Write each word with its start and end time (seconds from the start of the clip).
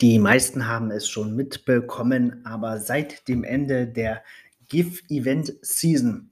Die 0.00 0.18
meisten 0.18 0.66
haben 0.66 0.90
es 0.90 1.08
schon 1.08 1.36
mitbekommen, 1.36 2.44
aber 2.44 2.80
seit 2.80 3.28
dem 3.28 3.44
Ende 3.44 3.86
der 3.86 4.22
GIF 4.68 5.02
Event 5.08 5.54
Season 5.60 6.30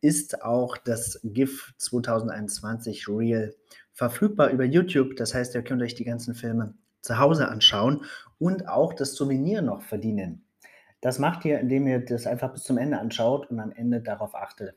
ist 0.00 0.42
auch 0.42 0.76
das 0.76 1.20
GIF 1.22 1.72
2021 1.78 3.06
Real 3.06 3.54
verfügbar 3.92 4.48
über 4.48 4.64
YouTube. 4.64 5.14
Das 5.16 5.34
heißt, 5.34 5.54
ihr 5.54 5.62
könnt 5.62 5.82
euch 5.82 5.94
die 5.94 6.04
ganzen 6.04 6.34
Filme 6.34 6.74
zu 7.00 7.18
Hause 7.18 7.48
anschauen 7.48 8.04
und 8.38 8.66
auch 8.68 8.94
das 8.94 9.14
Souvenir 9.14 9.62
noch 9.62 9.82
verdienen. 9.82 10.44
Das 11.00 11.18
macht 11.18 11.44
ihr, 11.44 11.60
indem 11.60 11.86
ihr 11.86 12.00
das 12.04 12.26
einfach 12.26 12.52
bis 12.52 12.64
zum 12.64 12.78
Ende 12.78 12.98
anschaut 12.98 13.50
und 13.50 13.60
am 13.60 13.72
Ende 13.72 14.00
darauf 14.00 14.34
achtet, 14.34 14.74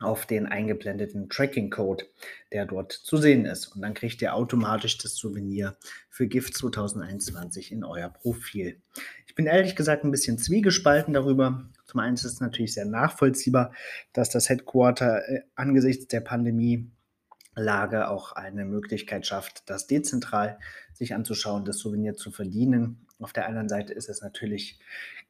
auf 0.00 0.26
den 0.26 0.46
eingeblendeten 0.46 1.28
Tracking-Code, 1.28 2.04
der 2.52 2.66
dort 2.66 2.92
zu 2.92 3.16
sehen 3.16 3.46
ist. 3.46 3.68
Und 3.68 3.82
dann 3.82 3.94
kriegt 3.94 4.20
ihr 4.22 4.34
automatisch 4.34 4.98
das 4.98 5.16
Souvenir 5.16 5.76
für 6.10 6.26
Gift 6.26 6.56
2021 6.56 7.72
in 7.72 7.84
euer 7.84 8.08
Profil. 8.08 8.80
Ich 9.26 9.34
bin 9.34 9.46
ehrlich 9.46 9.76
gesagt 9.76 10.04
ein 10.04 10.10
bisschen 10.10 10.38
zwiegespalten 10.38 11.14
darüber. 11.14 11.68
Zum 11.86 12.00
einen 12.00 12.14
ist 12.14 12.24
es 12.24 12.40
natürlich 12.40 12.74
sehr 12.74 12.84
nachvollziehbar, 12.84 13.72
dass 14.12 14.30
das 14.30 14.48
Headquarter 14.48 15.28
äh, 15.28 15.40
angesichts 15.54 16.06
der 16.08 16.20
Pandemie 16.20 16.90
Lage 17.56 18.08
auch 18.08 18.32
eine 18.32 18.64
Möglichkeit 18.64 19.26
schafft, 19.26 19.68
das 19.70 19.86
dezentral 19.86 20.58
sich 20.92 21.14
anzuschauen, 21.14 21.64
das 21.64 21.78
Souvenir 21.78 22.14
zu 22.14 22.30
verdienen. 22.30 23.06
Auf 23.20 23.32
der 23.32 23.46
anderen 23.46 23.68
Seite 23.68 23.92
ist 23.92 24.08
es 24.08 24.22
natürlich, 24.22 24.78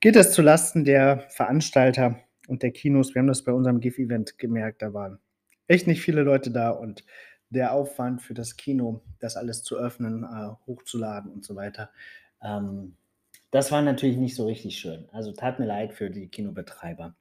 geht 0.01 0.17
es 0.17 0.33
zulasten 0.33 0.85
der 0.85 1.21
Veranstalter 1.29 2.24
und 2.49 2.63
der 2.63 2.71
Kinos. 2.71 3.15
Wir 3.15 3.21
haben 3.21 3.27
das 3.29 3.43
bei 3.43 3.53
unserem 3.53 3.81
GIF-Event 3.81 4.39
gemerkt, 4.39 4.83
da 4.83 4.93
waren 4.95 5.19
echt 5.67 5.87
nicht 5.87 6.03
viele 6.03 6.23
Leute 6.23 6.51
da 6.51 6.71
und 6.71 7.05
der 7.51 7.73
Aufwand 7.73 8.23
für 8.23 8.35
das 8.35 8.57
Kino, 8.57 9.03
das 9.21 9.37
alles 9.37 9.63
zu 9.63 9.77
öffnen, 9.77 10.25
äh, 10.25 10.51
hochzuladen 10.67 11.31
und 11.31 11.45
so 11.45 11.55
weiter, 11.55 11.91
ähm, 12.43 12.97
das 13.51 13.71
war 13.71 13.83
natürlich 13.83 14.17
nicht 14.17 14.35
so 14.35 14.47
richtig 14.47 14.77
schön. 14.77 15.09
Also 15.13 15.31
tat 15.31 15.61
mir 15.61 15.67
leid 15.67 15.93
für 15.93 16.11
die 16.11 16.27
Kinobetreiber. 16.27 17.15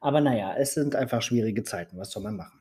Aber 0.00 0.20
naja, 0.20 0.54
es 0.58 0.74
sind 0.74 0.94
einfach 0.94 1.22
schwierige 1.22 1.64
Zeiten. 1.64 1.96
Was 1.96 2.10
soll 2.10 2.22
man 2.22 2.36
machen? 2.36 2.60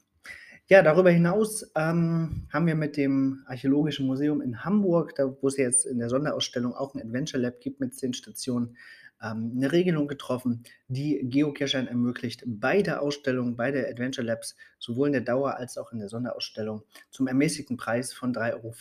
Ja, 0.69 0.81
darüber 0.81 1.11
hinaus 1.11 1.69
ähm, 1.75 2.47
haben 2.51 2.67
wir 2.67 2.75
mit 2.75 2.97
dem 2.97 3.43
Archäologischen 3.47 4.07
Museum 4.07 4.41
in 4.41 4.63
Hamburg, 4.63 5.15
da 5.15 5.35
wo 5.41 5.47
es 5.47 5.57
jetzt 5.57 5.85
in 5.85 5.99
der 5.99 6.09
Sonderausstellung 6.09 6.73
auch 6.73 6.93
ein 6.93 7.01
Adventure 7.01 7.41
Lab 7.41 7.59
gibt 7.59 7.81
mit 7.81 7.95
zehn 7.95 8.13
Stationen, 8.13 8.77
ähm, 9.21 9.53
eine 9.55 9.71
Regelung 9.71 10.07
getroffen, 10.07 10.63
die 10.87 11.19
Geocachern 11.23 11.87
ermöglicht, 11.87 12.43
beide 12.45 13.01
Ausstellungen, 13.01 13.55
beide 13.55 13.87
Adventure 13.87 14.25
Labs, 14.25 14.55
sowohl 14.79 15.07
in 15.07 15.13
der 15.13 15.21
Dauer 15.21 15.55
als 15.55 15.77
auch 15.77 15.91
in 15.91 15.99
der 15.99 16.09
Sonderausstellung, 16.09 16.83
zum 17.09 17.27
ermäßigten 17.27 17.77
Preis 17.77 18.13
von 18.13 18.33
3,50 18.33 18.53
Euro 18.53 18.73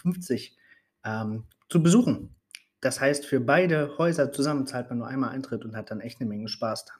ähm, 1.04 1.44
zu 1.68 1.82
besuchen. 1.82 2.34
Das 2.80 3.00
heißt, 3.00 3.26
für 3.26 3.40
beide 3.40 3.96
Häuser 3.98 4.30
zusammen 4.30 4.66
zahlt 4.66 4.90
man 4.90 4.98
nur 4.98 5.08
einmal 5.08 5.30
Eintritt 5.30 5.64
und 5.64 5.76
hat 5.76 5.90
dann 5.90 6.00
echt 6.00 6.20
eine 6.20 6.28
Menge 6.28 6.48
Spaß 6.48 6.84
da. 6.84 6.92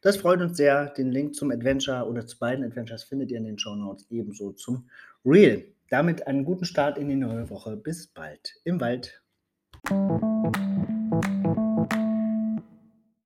Das 0.00 0.16
freut 0.16 0.40
uns 0.40 0.56
sehr. 0.56 0.86
Den 0.86 1.10
Link 1.10 1.34
zum 1.34 1.50
Adventure 1.50 2.06
oder 2.06 2.26
zu 2.26 2.38
beiden 2.38 2.64
Adventures 2.64 3.04
findet 3.04 3.30
ihr 3.30 3.38
in 3.38 3.44
den 3.44 3.58
Show 3.58 3.74
Notes, 3.74 4.06
ebenso 4.10 4.52
zum 4.52 4.88
Real. 5.24 5.62
Damit 5.90 6.26
einen 6.26 6.44
guten 6.44 6.64
Start 6.64 6.98
in 6.98 7.08
die 7.08 7.16
neue 7.16 7.48
Woche. 7.50 7.76
Bis 7.76 8.06
bald 8.06 8.54
im 8.64 8.80
Wald. 8.80 9.22